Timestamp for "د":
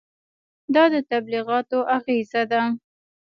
0.93-0.95